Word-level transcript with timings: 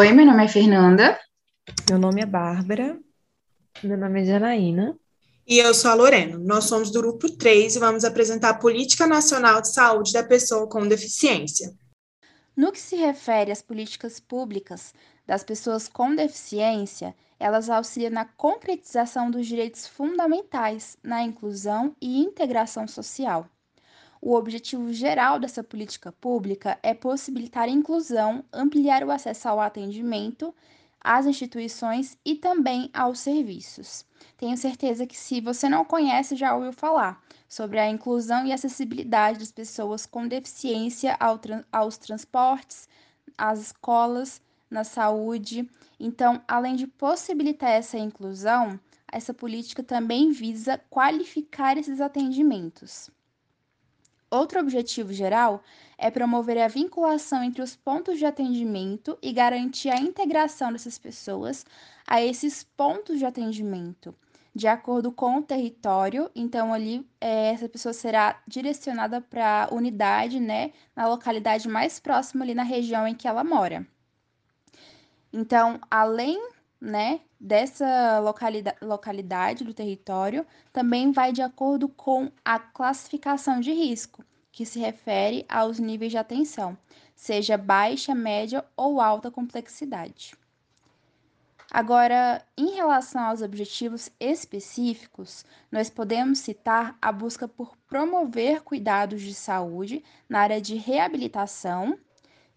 Oi, 0.00 0.12
meu 0.12 0.24
nome 0.24 0.42
é 0.42 0.48
Fernanda. 0.48 1.20
Meu 1.90 1.98
nome 1.98 2.22
é 2.22 2.24
Bárbara. 2.24 2.98
Meu 3.84 3.98
nome 3.98 4.22
é 4.22 4.24
Janaína. 4.24 4.98
E 5.46 5.58
eu 5.58 5.74
sou 5.74 5.90
a 5.90 5.94
Lorena. 5.94 6.38
Nós 6.38 6.64
somos 6.64 6.90
do 6.90 7.02
grupo 7.02 7.30
3 7.30 7.76
e 7.76 7.78
vamos 7.78 8.02
apresentar 8.02 8.48
a 8.48 8.58
Política 8.58 9.06
Nacional 9.06 9.60
de 9.60 9.70
Saúde 9.74 10.14
da 10.14 10.22
Pessoa 10.22 10.66
com 10.66 10.88
Deficiência. 10.88 11.70
No 12.56 12.72
que 12.72 12.80
se 12.80 12.96
refere 12.96 13.52
às 13.52 13.60
políticas 13.60 14.18
públicas 14.18 14.94
das 15.26 15.44
pessoas 15.44 15.86
com 15.86 16.14
deficiência, 16.14 17.14
elas 17.38 17.68
auxiliam 17.68 18.10
na 18.10 18.24
concretização 18.24 19.30
dos 19.30 19.46
direitos 19.46 19.86
fundamentais, 19.86 20.96
na 21.02 21.22
inclusão 21.22 21.94
e 22.00 22.22
integração 22.22 22.88
social. 22.88 23.46
O 24.22 24.34
objetivo 24.34 24.92
geral 24.92 25.38
dessa 25.38 25.64
política 25.64 26.12
pública 26.12 26.78
é 26.82 26.92
possibilitar 26.92 27.64
a 27.64 27.70
inclusão, 27.70 28.44
ampliar 28.52 29.02
o 29.02 29.10
acesso 29.10 29.48
ao 29.48 29.58
atendimento, 29.58 30.54
às 31.00 31.24
instituições 31.24 32.18
e 32.22 32.34
também 32.34 32.90
aos 32.92 33.20
serviços. 33.20 34.04
Tenho 34.36 34.56
certeza 34.58 35.06
que, 35.06 35.16
se 35.16 35.40
você 35.40 35.70
não 35.70 35.86
conhece, 35.86 36.36
já 36.36 36.54
ouviu 36.54 36.72
falar 36.72 37.22
sobre 37.48 37.78
a 37.78 37.88
inclusão 37.88 38.44
e 38.44 38.52
acessibilidade 38.52 39.38
das 39.38 39.50
pessoas 39.50 40.04
com 40.04 40.28
deficiência 40.28 41.16
aos 41.72 41.96
transportes, 41.96 42.86
às 43.38 43.58
escolas, 43.58 44.42
na 44.70 44.84
saúde. 44.84 45.68
Então, 45.98 46.42
além 46.46 46.76
de 46.76 46.86
possibilitar 46.86 47.70
essa 47.70 47.96
inclusão, 47.96 48.78
essa 49.10 49.32
política 49.32 49.82
também 49.82 50.30
visa 50.30 50.78
qualificar 50.90 51.78
esses 51.78 52.02
atendimentos. 52.02 53.10
Outro 54.30 54.60
objetivo 54.60 55.12
geral 55.12 55.60
é 55.98 56.08
promover 56.08 56.56
a 56.58 56.68
vinculação 56.68 57.42
entre 57.42 57.60
os 57.62 57.74
pontos 57.74 58.16
de 58.16 58.24
atendimento 58.24 59.18
e 59.20 59.32
garantir 59.32 59.90
a 59.90 59.98
integração 59.98 60.72
dessas 60.72 60.96
pessoas 60.98 61.66
a 62.06 62.22
esses 62.22 62.62
pontos 62.62 63.18
de 63.18 63.26
atendimento, 63.26 64.14
de 64.54 64.68
acordo 64.68 65.10
com 65.10 65.38
o 65.38 65.42
território. 65.42 66.30
Então, 66.32 66.72
ali, 66.72 67.04
é, 67.20 67.52
essa 67.52 67.68
pessoa 67.68 67.92
será 67.92 68.40
direcionada 68.46 69.20
para 69.20 69.64
a 69.64 69.74
unidade, 69.74 70.38
né, 70.38 70.72
na 70.94 71.08
localidade 71.08 71.68
mais 71.68 71.98
próxima 71.98 72.44
ali 72.44 72.54
na 72.54 72.62
região 72.62 73.08
em 73.08 73.14
que 73.16 73.26
ela 73.26 73.42
mora. 73.42 73.84
Então, 75.32 75.80
além 75.90 76.40
né, 76.80 77.20
dessa 77.40 78.18
localidade, 78.18 78.76
localidade 78.82 79.64
do 79.64 79.72
território 79.72 80.46
também 80.72 81.10
vai 81.10 81.32
de 81.32 81.40
acordo 81.40 81.88
com 81.88 82.30
a 82.44 82.58
classificação 82.58 83.60
de 83.60 83.72
risco, 83.72 84.22
que 84.52 84.66
se 84.66 84.78
refere 84.78 85.46
aos 85.48 85.78
níveis 85.78 86.12
de 86.12 86.18
atenção, 86.18 86.76
seja 87.14 87.56
baixa, 87.56 88.14
média 88.14 88.64
ou 88.76 89.00
alta 89.00 89.30
complexidade. 89.30 90.34
Agora, 91.72 92.44
em 92.58 92.74
relação 92.74 93.22
aos 93.22 93.42
objetivos 93.42 94.10
específicos, 94.18 95.44
nós 95.70 95.88
podemos 95.88 96.40
citar 96.40 96.98
a 97.00 97.12
busca 97.12 97.46
por 97.46 97.76
promover 97.86 98.62
cuidados 98.62 99.22
de 99.22 99.32
saúde 99.32 100.02
na 100.28 100.40
área 100.40 100.60
de 100.60 100.74
reabilitação, 100.74 101.96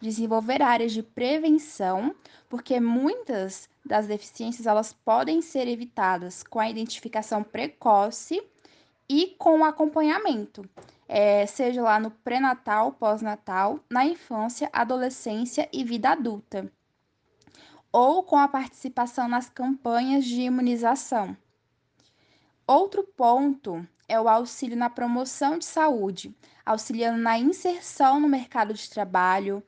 desenvolver 0.04 0.62
áreas 0.62 0.92
de 0.92 1.02
prevenção, 1.02 2.14
porque 2.50 2.78
muitas 2.80 3.70
das 3.86 4.06
deficiências 4.06 4.68
elas 4.68 4.92
podem 4.92 5.42
ser 5.42 5.66
evitadas 5.66 6.44
com 6.44 6.60
a 6.60 6.70
identificação 6.70 7.42
precoce 7.42 8.44
e 9.08 9.28
com 9.40 9.60
o 9.60 9.64
acompanhamento, 9.64 10.70
é, 11.08 11.45
seja 11.45 11.82
lá 11.82 12.00
no 12.00 12.12
pré-natal, 12.12 12.92
pós-natal, 12.92 13.80
na 13.90 14.06
infância, 14.06 14.70
adolescência 14.73 15.70
e 15.72 15.86
vida 15.86 16.10
adulta, 16.10 16.70
ou 17.92 18.23
com 18.23 18.38
a 18.38 18.48
participação 18.48 19.30
nas 19.30 19.50
campanhas 19.50 20.26
de 20.26 20.42
imunização. 20.42 21.36
Outro 22.67 23.04
ponto 23.04 23.88
é 24.08 24.20
o 24.20 24.27
auxílio 24.27 24.76
na 24.76 24.89
promoção 24.89 25.58
de 25.58 25.66
saúde, 25.66 26.36
auxiliando 26.66 27.20
na 27.20 27.38
inserção 27.38 28.20
no 28.20 28.27
mercado 28.27 28.73
de 28.73 28.89
trabalho, 28.89 29.64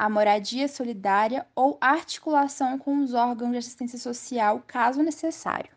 a 0.00 0.08
moradia 0.08 0.66
solidária 0.66 1.46
ou 1.54 1.76
articulação 1.78 2.78
com 2.78 3.02
os 3.04 3.12
órgãos 3.12 3.50
de 3.50 3.58
assistência 3.58 3.98
social, 3.98 4.64
caso 4.66 5.02
necessário. 5.02 5.70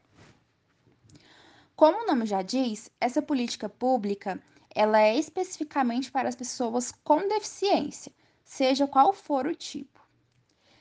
Como 1.76 2.02
o 2.02 2.08
nome 2.08 2.26
já 2.26 2.42
diz, 2.42 2.90
essa 3.02 3.22
política 3.22 3.68
pública 3.68 4.42
ela 4.74 5.02
é 5.02 5.14
especificamente 5.20 6.10
para 6.10 6.30
as 6.30 6.38
pessoas 6.38 6.94
com 7.04 7.28
deficiência, 7.28 8.14
seja 8.46 8.88
qual 8.88 9.12
for 9.12 9.46
o 9.46 9.54
tipo. 9.54 10.00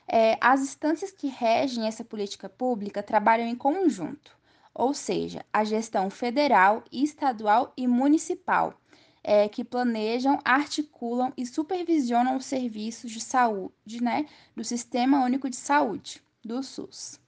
É, 0.07 0.37
as 0.39 0.61
instâncias 0.61 1.11
que 1.11 1.27
regem 1.27 1.85
essa 1.85 2.05
política 2.05 2.47
pública 2.47 3.03
trabalham 3.03 3.45
em 3.45 3.57
conjunto, 3.57 4.37
ou 4.73 4.93
seja, 4.93 5.45
a 5.51 5.65
gestão 5.65 6.09
federal, 6.09 6.81
estadual 6.89 7.73
e 7.75 7.89
municipal, 7.89 8.73
é, 9.23 9.47
que 9.47 9.63
planejam, 9.63 10.39
articulam 10.43 11.31
e 11.37 11.45
supervisionam 11.45 12.35
os 12.35 12.45
serviços 12.45 13.11
de 13.11 13.21
saúde 13.21 14.01
né, 14.01 14.25
do 14.55 14.63
Sistema 14.63 15.23
Único 15.23 15.49
de 15.49 15.55
Saúde, 15.55 16.21
do 16.43 16.61
SUS. 16.61 17.19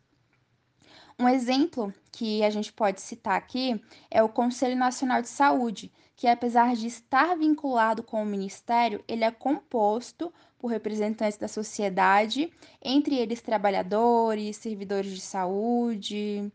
Um 1.17 1.29
exemplo 1.29 1.93
que 2.11 2.43
a 2.43 2.49
gente 2.49 2.73
pode 2.73 2.99
citar 2.99 3.37
aqui 3.37 3.81
é 4.11 4.21
o 4.21 4.27
Conselho 4.27 4.75
Nacional 4.75 5.21
de 5.21 5.29
Saúde, 5.29 5.89
que 6.13 6.27
apesar 6.27 6.75
de 6.75 6.87
estar 6.87 7.37
vinculado 7.37 8.03
com 8.03 8.21
o 8.21 8.25
Ministério, 8.25 9.01
ele 9.07 9.23
é 9.23 9.31
composto 9.31 10.33
por 10.57 10.67
representantes 10.67 11.37
da 11.37 11.47
sociedade, 11.47 12.51
entre 12.81 13.15
eles 13.15 13.41
trabalhadores, 13.41 14.57
servidores 14.57 15.11
de 15.11 15.21
saúde, 15.21 16.51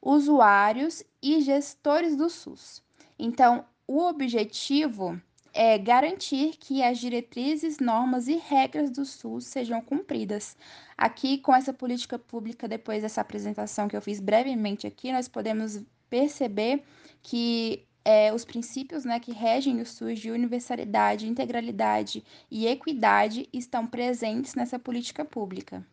usuários 0.00 1.02
e 1.22 1.40
gestores 1.42 2.16
do 2.16 2.30
SUS. 2.30 2.82
Então, 3.18 3.64
o 3.86 3.98
objetivo 4.00 5.20
é 5.52 5.76
garantir 5.76 6.56
que 6.56 6.82
as 6.82 6.98
diretrizes, 6.98 7.78
normas 7.78 8.26
e 8.26 8.36
regras 8.36 8.90
do 8.90 9.04
SUS 9.04 9.44
sejam 9.46 9.80
cumpridas. 9.82 10.56
Aqui, 10.96 11.38
com 11.38 11.54
essa 11.54 11.72
política 11.72 12.18
pública, 12.18 12.66
depois 12.66 13.02
dessa 13.02 13.20
apresentação 13.20 13.86
que 13.86 13.96
eu 13.96 14.00
fiz 14.00 14.18
brevemente 14.18 14.86
aqui, 14.86 15.12
nós 15.12 15.28
podemos 15.28 15.82
perceber 16.08 16.82
que 17.22 17.86
é, 18.04 18.32
os 18.32 18.44
princípios 18.44 19.04
né, 19.04 19.20
que 19.20 19.32
regem 19.32 19.80
o 19.80 19.86
SUS 19.86 20.18
de 20.18 20.30
universalidade, 20.30 21.28
integralidade 21.28 22.24
e 22.50 22.66
equidade 22.66 23.48
estão 23.52 23.86
presentes 23.86 24.54
nessa 24.54 24.78
política 24.78 25.24
pública. 25.24 25.86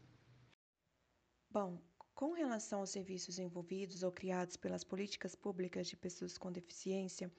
Bom, 1.51 1.77
com 2.16 2.31
relação 2.31 2.79
aos 2.79 2.89
serviços 2.89 3.39
envolvidos 3.39 4.03
ou 4.03 4.11
criados 4.11 4.57
pelas 4.57 4.83
políticas 4.83 5.35
públicas 5.35 5.88
de 5.88 5.95
pessoas 5.95 6.38
com 6.38 6.51
deficiência, 6.51 7.31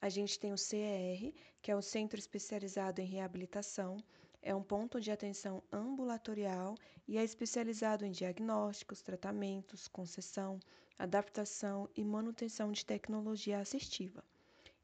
a 0.00 0.08
gente 0.08 0.38
tem 0.38 0.52
o 0.52 0.58
CER, 0.58 1.32
que 1.60 1.70
é 1.70 1.76
o 1.76 1.82
Centro 1.82 2.18
Especializado 2.18 3.00
em 3.00 3.06
Reabilitação, 3.06 3.96
é 4.40 4.54
um 4.54 4.62
ponto 4.62 5.00
de 5.00 5.10
atenção 5.10 5.62
ambulatorial 5.72 6.76
e 7.06 7.18
é 7.18 7.24
especializado 7.24 8.04
em 8.06 8.12
diagnósticos, 8.12 9.02
tratamentos, 9.02 9.88
concessão, 9.88 10.60
adaptação 10.98 11.88
e 11.96 12.04
manutenção 12.04 12.70
de 12.70 12.84
tecnologia 12.84 13.58
assistiva. 13.58 14.22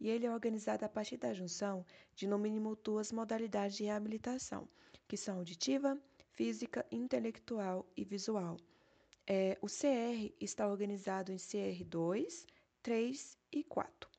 E 0.01 0.09
ele 0.09 0.27
é 0.27 0.31
organizado 0.31 0.85
a 0.85 0.89
partir 0.89 1.17
da 1.17 1.33
junção 1.33 1.87
de 2.15 2.27
no 2.27 2.39
mínimo 2.39 2.77
duas 2.77 3.13
modalidades 3.13 3.77
de 3.77 3.85
reabilitação, 3.85 4.69
que 5.07 5.17
são 5.17 5.39
auditiva, 5.39 5.97
física, 6.33 6.85
intelectual 6.91 7.87
e 7.97 8.05
visual. 8.05 8.57
É, 9.27 9.57
o 9.63 9.67
CR 9.67 10.35
está 10.41 10.69
organizado 10.69 11.33
em 11.33 11.37
CR2, 11.37 12.45
3 12.83 13.39
e 13.53 13.63
4. 13.65 14.11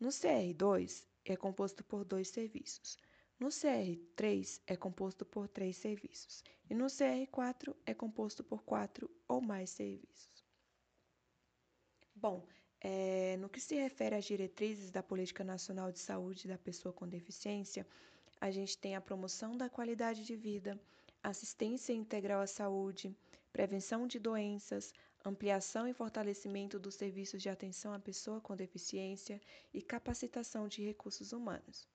No 0.00 0.08
CR2 0.08 1.04
é 1.26 1.36
composto 1.36 1.84
por 1.84 2.04
dois 2.06 2.28
serviços. 2.28 2.96
No 3.38 3.48
CR3 3.48 4.60
é 4.66 4.74
composto 4.74 5.26
por 5.26 5.46
três 5.46 5.76
serviços. 5.76 6.42
E 6.70 6.74
no 6.74 6.86
CR4 6.86 7.76
é 7.84 7.92
composto 7.92 8.42
por 8.42 8.62
quatro 8.62 9.10
ou 9.28 9.42
mais 9.42 9.68
serviços. 9.68 10.42
Bom, 12.14 12.46
é, 12.80 13.36
no 13.36 13.50
que 13.50 13.60
se 13.60 13.74
refere 13.74 14.16
às 14.16 14.24
diretrizes 14.24 14.90
da 14.90 15.02
Política 15.02 15.44
Nacional 15.44 15.92
de 15.92 15.98
Saúde 15.98 16.48
da 16.48 16.56
Pessoa 16.56 16.94
com 16.94 17.06
Deficiência, 17.06 17.86
a 18.40 18.50
gente 18.50 18.78
tem 18.78 18.96
a 18.96 19.00
promoção 19.02 19.54
da 19.54 19.68
qualidade 19.68 20.24
de 20.24 20.34
vida, 20.34 20.80
assistência 21.22 21.92
integral 21.92 22.40
à 22.40 22.46
saúde, 22.46 23.14
prevenção 23.52 24.06
de 24.06 24.18
doenças, 24.18 24.94
ampliação 25.24 25.86
e 25.86 25.92
fortalecimento 25.92 26.78
dos 26.78 26.94
serviços 26.94 27.42
de 27.42 27.48
atenção 27.48 27.92
à 27.92 27.98
pessoa 27.98 28.40
com 28.40 28.56
deficiência 28.56 29.40
e 29.72 29.82
capacitação 29.82 30.66
de 30.66 30.82
recursos 30.82 31.32
humanos. 31.32 31.88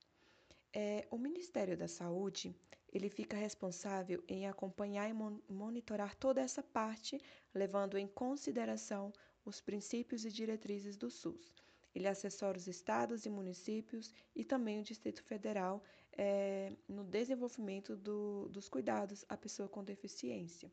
É, 0.74 1.08
o 1.10 1.18
Ministério 1.18 1.78
da 1.78 1.88
Saúde 1.88 2.56
ele 2.96 3.10
fica 3.10 3.36
responsável 3.36 4.24
em 4.28 4.48
acompanhar 4.48 5.10
e 5.10 5.14
monitorar 5.52 6.16
toda 6.16 6.40
essa 6.40 6.64
parte, 6.64 7.20
levando 7.54 7.98
em 7.98 8.08
consideração 8.08 9.12
os 9.44 9.60
princípios 9.60 10.24
e 10.24 10.32
diretrizes 10.32 10.96
do 10.96 11.10
SUS. 11.10 11.54
Ele 11.94 12.08
assessora 12.08 12.58
os 12.58 12.68
estados 12.68 13.26
e 13.26 13.30
municípios 13.30 14.14
e 14.36 14.46
também 14.46 14.80
o 14.80 14.84
Distrito 14.84 15.24
Federal 15.24 15.84
é, 16.18 16.74
no 16.88 17.04
desenvolvimento 17.04 17.96
do, 17.96 18.48
dos 18.50 18.70
cuidados 18.70 19.26
à 19.28 19.36
pessoa 19.36 19.68
com 19.68 19.84
deficiência. 19.84 20.72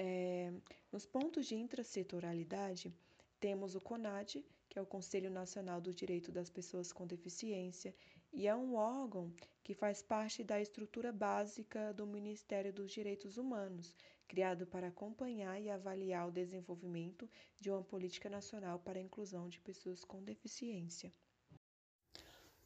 É, 0.00 0.52
nos 0.92 1.04
pontos 1.04 1.46
de 1.46 1.56
intrasetorialidade, 1.56 2.94
temos 3.40 3.74
o 3.74 3.80
CONAD, 3.80 4.44
que 4.68 4.78
é 4.78 4.82
o 4.82 4.86
Conselho 4.86 5.28
Nacional 5.28 5.80
do 5.80 5.92
Direito 5.92 6.30
das 6.30 6.48
Pessoas 6.48 6.92
com 6.92 7.04
Deficiência, 7.04 7.92
e 8.32 8.46
é 8.46 8.54
um 8.54 8.76
órgão 8.76 9.34
que 9.64 9.74
faz 9.74 10.00
parte 10.00 10.44
da 10.44 10.60
estrutura 10.60 11.10
básica 11.10 11.92
do 11.92 12.06
Ministério 12.06 12.72
dos 12.72 12.92
Direitos 12.92 13.38
Humanos, 13.38 13.92
criado 14.28 14.68
para 14.68 14.86
acompanhar 14.86 15.60
e 15.60 15.68
avaliar 15.68 16.28
o 16.28 16.32
desenvolvimento 16.32 17.28
de 17.58 17.68
uma 17.68 17.82
política 17.82 18.30
nacional 18.30 18.78
para 18.78 19.00
a 19.00 19.02
inclusão 19.02 19.48
de 19.48 19.58
pessoas 19.58 20.04
com 20.04 20.22
deficiência. 20.22 21.12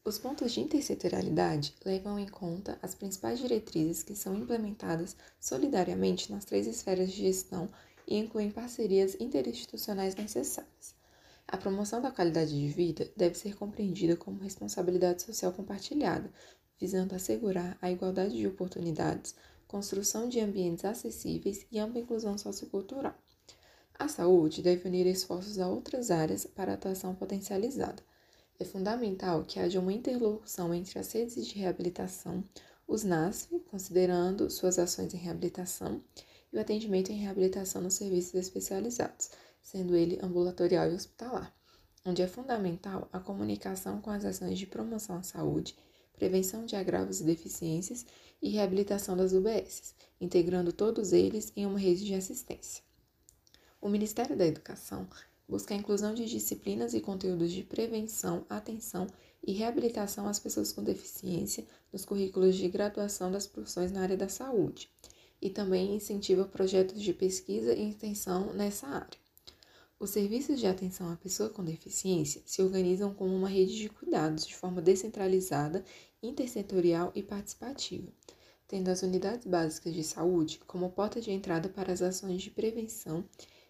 Os 0.04 0.18
pontos 0.18 0.50
de 0.50 0.60
intersetorialidade 0.60 1.76
levam 1.84 2.18
em 2.18 2.26
conta 2.26 2.76
as 2.82 2.92
principais 2.92 3.38
diretrizes 3.38 4.02
que 4.02 4.16
são 4.16 4.34
implementadas 4.34 5.16
solidariamente 5.40 6.32
nas 6.32 6.44
três 6.44 6.66
esferas 6.66 7.12
de 7.12 7.18
gestão 7.18 7.68
e 8.04 8.16
incluem 8.16 8.50
parcerias 8.50 9.16
interinstitucionais 9.20 10.16
necessárias. 10.16 10.96
A 11.46 11.56
promoção 11.56 12.02
da 12.02 12.10
qualidade 12.10 12.50
de 12.50 12.66
vida 12.66 13.12
deve 13.16 13.38
ser 13.38 13.54
compreendida 13.54 14.16
como 14.16 14.42
responsabilidade 14.42 15.22
social 15.22 15.52
compartilhada, 15.52 16.32
visando 16.80 17.14
assegurar 17.14 17.78
a 17.80 17.88
igualdade 17.88 18.36
de 18.36 18.48
oportunidades, 18.48 19.36
construção 19.68 20.28
de 20.28 20.40
ambientes 20.40 20.84
acessíveis 20.84 21.64
e 21.70 21.78
ampla 21.78 22.00
inclusão 22.00 22.36
sociocultural. 22.36 23.14
A 23.96 24.08
saúde 24.08 24.62
deve 24.62 24.88
unir 24.88 25.06
esforços 25.06 25.60
a 25.60 25.68
outras 25.68 26.10
áreas 26.10 26.44
para 26.44 26.72
atuação 26.72 27.14
potencializada 27.14 28.02
é 28.58 28.64
fundamental 28.64 29.44
que 29.44 29.58
haja 29.58 29.80
uma 29.80 29.92
interlocução 29.92 30.72
entre 30.72 30.98
as 30.98 31.12
redes 31.12 31.46
de 31.46 31.58
reabilitação, 31.58 32.44
os 32.86 33.02
NASF, 33.04 33.58
considerando 33.70 34.50
suas 34.50 34.78
ações 34.78 35.12
em 35.14 35.18
reabilitação, 35.18 36.02
e 36.52 36.56
o 36.56 36.60
atendimento 36.60 37.10
em 37.10 37.16
reabilitação 37.16 37.80
nos 37.80 37.94
serviços 37.94 38.34
especializados, 38.34 39.30
sendo 39.62 39.96
ele 39.96 40.18
ambulatorial 40.22 40.90
e 40.90 40.94
hospitalar, 40.94 41.54
onde 42.04 42.20
é 42.20 42.26
fundamental 42.26 43.08
a 43.12 43.18
comunicação 43.18 44.00
com 44.00 44.10
as 44.10 44.24
ações 44.24 44.58
de 44.58 44.66
promoção 44.66 45.16
à 45.16 45.22
saúde, 45.22 45.76
prevenção 46.12 46.66
de 46.66 46.76
agravos 46.76 47.20
e 47.20 47.24
deficiências 47.24 48.04
e 48.40 48.50
reabilitação 48.50 49.16
das 49.16 49.32
UBSs, 49.32 49.94
integrando 50.20 50.72
todos 50.72 51.12
eles 51.12 51.52
em 51.56 51.64
uma 51.64 51.78
rede 51.78 52.04
de 52.04 52.14
assistência. 52.14 52.82
O 53.80 53.88
Ministério 53.88 54.36
da 54.36 54.46
Educação 54.46 55.08
busca 55.52 55.74
a 55.74 55.76
inclusão 55.76 56.14
de 56.14 56.24
disciplinas 56.24 56.94
e 56.94 57.00
conteúdos 57.02 57.52
de 57.52 57.62
prevenção, 57.62 58.46
atenção 58.48 59.06
e 59.46 59.52
reabilitação 59.52 60.26
às 60.26 60.38
pessoas 60.38 60.72
com 60.72 60.82
deficiência 60.82 61.66
nos 61.92 62.06
currículos 62.06 62.56
de 62.56 62.66
graduação 62.70 63.30
das 63.30 63.46
profissões 63.46 63.92
na 63.92 64.00
área 64.00 64.16
da 64.16 64.30
saúde, 64.30 64.88
e 65.42 65.50
também 65.50 65.94
incentiva 65.94 66.46
projetos 66.46 67.02
de 67.02 67.12
pesquisa 67.12 67.74
e 67.74 67.90
extensão 67.90 68.54
nessa 68.54 68.86
área. 68.86 69.20
Os 70.00 70.08
serviços 70.08 70.58
de 70.58 70.66
atenção 70.66 71.12
à 71.12 71.16
pessoa 71.16 71.50
com 71.50 71.62
deficiência 71.62 72.40
se 72.46 72.62
organizam 72.62 73.12
como 73.12 73.36
uma 73.36 73.48
rede 73.48 73.76
de 73.76 73.90
cuidados 73.90 74.46
de 74.46 74.56
forma 74.56 74.80
descentralizada, 74.80 75.84
intersetorial 76.22 77.12
e 77.14 77.22
participativa, 77.22 78.10
tendo 78.66 78.88
as 78.88 79.02
unidades 79.02 79.46
básicas 79.46 79.92
de 79.92 80.02
saúde 80.02 80.60
como 80.66 80.88
porta 80.92 81.20
de 81.20 81.30
entrada 81.30 81.68
para 81.68 81.92
as 81.92 82.00
ações 82.00 82.40
de 82.40 82.50
prevenção 82.50 83.22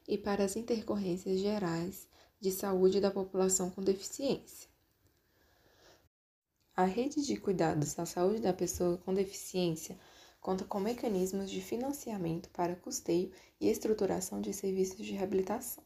e 0.07 0.19
para 0.19 0.45
as 0.45 0.57
intercorrências 0.57 1.41
gerais 1.41 2.09
de 2.41 2.51
saúde 2.51 3.01
da 3.01 3.11
população 3.11 3.71
com 3.71 3.83
deficiência. 3.83 4.69
A 6.75 6.85
rede 6.85 7.25
de 7.25 7.37
cuidados 7.37 7.95
da 7.95 8.07
saúde 8.07 8.41
da 8.41 8.53
pessoa 8.53 8.97
com 8.99 9.13
deficiência 9.13 9.99
conta 10.41 10.65
com 10.65 10.81
mecanismos 10.81 11.51
de 11.51 11.61
financiamento 11.61 12.49
para 12.51 12.75
custeio 12.75 13.31
e 13.61 13.69
estruturação 13.69 14.41
de 14.41 14.53
serviços 14.53 15.05
de 15.05 15.13
reabilitação. 15.13 15.85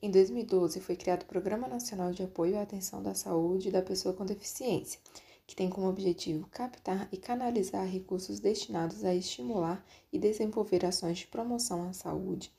Em 0.00 0.10
2012, 0.10 0.80
foi 0.80 0.96
criado 0.96 1.24
o 1.24 1.26
Programa 1.26 1.68
Nacional 1.68 2.12
de 2.12 2.22
Apoio 2.22 2.58
à 2.58 2.62
Atenção 2.62 3.02
da 3.02 3.12
Saúde 3.12 3.70
da 3.70 3.82
Pessoa 3.82 4.14
com 4.14 4.24
Deficiência, 4.24 4.98
que 5.46 5.54
tem 5.54 5.68
como 5.68 5.88
objetivo 5.88 6.46
captar 6.46 7.08
e 7.12 7.18
canalizar 7.18 7.84
recursos 7.84 8.40
destinados 8.40 9.04
a 9.04 9.14
estimular 9.14 9.84
e 10.10 10.18
desenvolver 10.18 10.86
ações 10.86 11.18
de 11.18 11.26
promoção 11.26 11.86
à 11.86 11.92
saúde 11.92 12.50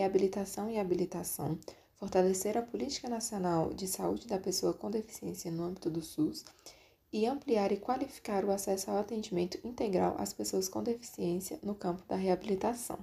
reabilitação 0.00 0.70
e 0.70 0.78
habilitação, 0.78 1.58
fortalecer 1.96 2.56
a 2.56 2.62
Política 2.62 3.06
Nacional 3.06 3.74
de 3.74 3.86
Saúde 3.86 4.26
da 4.26 4.38
Pessoa 4.38 4.72
com 4.72 4.90
Deficiência 4.90 5.50
no 5.50 5.62
âmbito 5.62 5.90
do 5.90 6.00
SUS 6.00 6.42
e 7.12 7.26
ampliar 7.26 7.70
e 7.70 7.76
qualificar 7.76 8.42
o 8.42 8.50
acesso 8.50 8.90
ao 8.90 8.96
atendimento 8.96 9.60
integral 9.62 10.16
às 10.18 10.32
pessoas 10.32 10.70
com 10.70 10.82
deficiência 10.82 11.58
no 11.62 11.74
campo 11.74 12.02
da 12.08 12.16
reabilitação. 12.16 12.98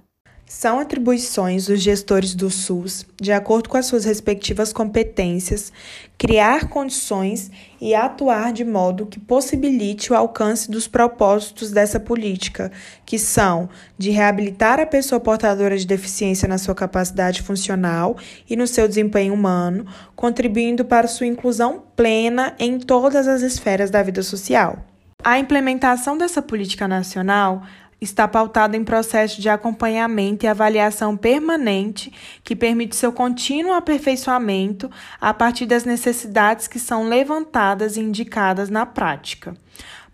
São 0.48 0.80
atribuições 0.80 1.66
dos 1.66 1.82
gestores 1.82 2.34
do 2.34 2.48
SUS, 2.48 3.04
de 3.20 3.32
acordo 3.32 3.68
com 3.68 3.76
as 3.76 3.84
suas 3.84 4.06
respectivas 4.06 4.72
competências, 4.72 5.70
criar 6.16 6.70
condições 6.70 7.50
e 7.78 7.94
atuar 7.94 8.50
de 8.50 8.64
modo 8.64 9.04
que 9.04 9.20
possibilite 9.20 10.10
o 10.10 10.16
alcance 10.16 10.70
dos 10.70 10.88
propósitos 10.88 11.70
dessa 11.70 12.00
política, 12.00 12.72
que 13.04 13.18
são 13.18 13.68
de 13.98 14.08
reabilitar 14.08 14.80
a 14.80 14.86
pessoa 14.86 15.20
portadora 15.20 15.76
de 15.76 15.86
deficiência 15.86 16.48
na 16.48 16.56
sua 16.56 16.74
capacidade 16.74 17.42
funcional 17.42 18.16
e 18.48 18.56
no 18.56 18.66
seu 18.66 18.88
desempenho 18.88 19.34
humano, 19.34 19.84
contribuindo 20.16 20.82
para 20.82 21.08
sua 21.08 21.26
inclusão 21.26 21.82
plena 21.94 22.54
em 22.58 22.78
todas 22.78 23.28
as 23.28 23.42
esferas 23.42 23.90
da 23.90 24.02
vida 24.02 24.22
social. 24.22 24.78
A 25.22 25.38
implementação 25.38 26.16
dessa 26.16 26.40
política 26.40 26.88
nacional 26.88 27.64
está 28.00 28.28
pautada 28.28 28.76
em 28.76 28.84
processo 28.84 29.40
de 29.40 29.48
acompanhamento 29.48 30.44
e 30.44 30.48
avaliação 30.48 31.16
permanente 31.16 32.12
que 32.44 32.54
permite 32.54 32.96
seu 32.96 33.12
contínuo 33.12 33.72
aperfeiçoamento 33.72 34.90
a 35.20 35.34
partir 35.34 35.66
das 35.66 35.84
necessidades 35.84 36.68
que 36.68 36.78
são 36.78 37.08
levantadas 37.08 37.96
e 37.96 38.00
indicadas 38.00 38.68
na 38.68 38.86
prática. 38.86 39.54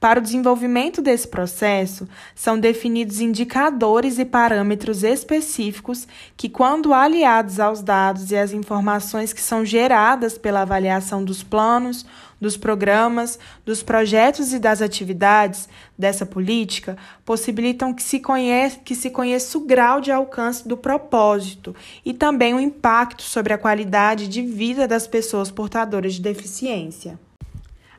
Para 0.04 0.20
o 0.20 0.22
desenvolvimento 0.22 1.00
desse 1.00 1.26
processo, 1.26 2.06
são 2.34 2.58
definidos 2.58 3.20
indicadores 3.20 4.18
e 4.18 4.24
parâmetros 4.26 5.02
específicos 5.02 6.06
que, 6.36 6.46
quando 6.46 6.92
aliados 6.92 7.58
aos 7.58 7.80
dados 7.82 8.30
e 8.30 8.36
às 8.36 8.52
informações 8.52 9.32
que 9.32 9.40
são 9.40 9.64
geradas 9.64 10.36
pela 10.36 10.60
avaliação 10.60 11.24
dos 11.24 11.42
planos, 11.42 12.04
dos 12.44 12.58
programas, 12.58 13.38
dos 13.64 13.82
projetos 13.82 14.52
e 14.52 14.58
das 14.58 14.82
atividades 14.82 15.66
dessa 15.98 16.26
política, 16.26 16.96
possibilitam 17.24 17.94
que 17.94 18.02
se, 18.02 18.20
conheça, 18.20 18.78
que 18.84 18.94
se 18.94 19.08
conheça 19.08 19.56
o 19.56 19.62
grau 19.62 19.98
de 19.98 20.12
alcance 20.12 20.68
do 20.68 20.76
propósito 20.76 21.74
e 22.04 22.12
também 22.12 22.52
o 22.52 22.60
impacto 22.60 23.22
sobre 23.22 23.54
a 23.54 23.58
qualidade 23.58 24.28
de 24.28 24.42
vida 24.42 24.86
das 24.86 25.06
pessoas 25.06 25.50
portadoras 25.50 26.14
de 26.14 26.20
deficiência. 26.20 27.18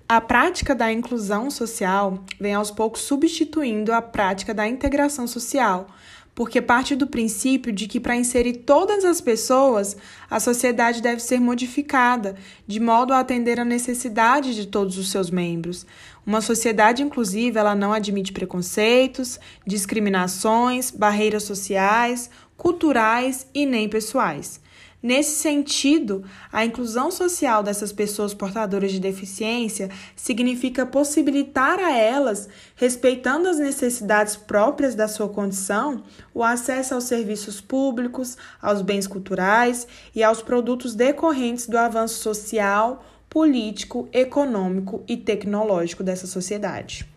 A 0.08 0.22
prática 0.22 0.76
da 0.76 0.94
inclusão 0.94 1.50
social 1.50 2.20
vem 2.40 2.54
aos 2.54 2.70
poucos 2.70 3.02
substituindo 3.02 3.92
a 3.92 4.04
prática 4.04 4.54
da 4.54 4.68
integração 4.68 5.26
social, 5.26 5.88
porque 6.36 6.62
parte 6.62 6.96
do 6.96 7.08
princípio 7.08 7.72
de 7.72 7.88
que 7.88 7.98
para 7.98 8.16
inserir 8.16 8.58
todas 8.58 9.06
as 9.06 9.22
pessoas, 9.22 9.96
a 10.30 10.38
sociedade 10.38 11.02
deve 11.02 11.22
ser 11.22 11.40
modificada, 11.40 12.36
de 12.68 12.78
modo 12.78 13.14
a 13.14 13.20
atender 13.20 13.58
a 13.58 13.66
necessidade 13.66 14.54
de 14.54 14.68
todos 14.68 14.98
os 14.98 15.10
seus 15.10 15.32
membros. 15.32 15.86
Uma 16.28 16.42
sociedade 16.42 17.02
inclusiva, 17.02 17.60
ela 17.60 17.74
não 17.74 17.94
admite 17.94 18.34
preconceitos, 18.34 19.40
discriminações, 19.66 20.92
barreiras 20.92 21.44
sociais, 21.44 22.30
culturais 22.58 23.48
e 23.54 23.66
nem 23.66 23.88
pessoais. 23.88 24.60
Nesse 25.06 25.36
sentido, 25.36 26.24
a 26.52 26.66
inclusão 26.66 27.12
social 27.12 27.62
dessas 27.62 27.94
pessoas 27.94 28.34
portadoras 28.34 28.92
de 28.92 29.00
deficiência 29.00 29.88
significa 30.16 30.84
possibilitar 30.84 31.78
a 31.78 31.96
elas, 31.96 32.50
respeitando 32.76 33.48
as 33.48 33.60
necessidades 33.60 34.36
próprias 34.36 34.96
da 34.96 35.08
sua 35.08 35.30
condição, 35.30 36.02
o 36.34 36.44
acesso 36.44 36.96
aos 36.96 37.04
serviços 37.04 37.62
públicos, 37.62 38.36
aos 38.60 38.82
bens 38.82 39.06
culturais 39.06 39.88
e 40.16 40.24
aos 40.24 40.42
produtos 40.42 40.96
decorrentes 40.96 41.68
do 41.68 41.78
avanço 41.78 42.16
social, 42.16 43.06
político, 43.30 44.10
econômico 44.12 45.04
e 45.08 45.16
tecnológico 45.16 46.04
dessa 46.04 46.26
sociedade. 46.26 47.15